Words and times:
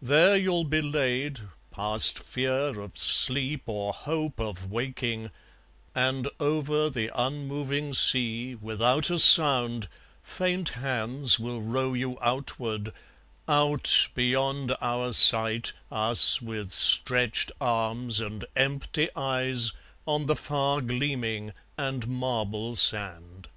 There 0.00 0.36
you'll 0.36 0.62
be 0.62 0.80
laid, 0.80 1.40
past 1.72 2.20
fear 2.20 2.78
of 2.80 2.96
sleep 2.96 3.62
or 3.66 3.92
hope 3.92 4.38
of 4.38 4.70
waking; 4.70 5.32
And 5.96 6.30
over 6.38 6.88
the 6.88 7.10
unmoving 7.12 7.92
sea, 7.94 8.54
without 8.54 9.10
a 9.10 9.18
sound, 9.18 9.88
Faint 10.22 10.68
hands 10.68 11.40
will 11.40 11.60
row 11.60 11.92
you 11.92 12.16
outward, 12.22 12.92
out 13.48 14.06
beyond 14.14 14.76
our 14.80 15.12
sight, 15.12 15.72
Us 15.90 16.40
with 16.40 16.70
stretched 16.70 17.50
arms 17.60 18.20
and 18.20 18.44
empty 18.54 19.08
eyes 19.16 19.72
on 20.06 20.26
the 20.26 20.36
far 20.36 20.82
gleaming 20.82 21.52
And 21.76 22.06
marble 22.06 22.76
sand. 22.76 23.48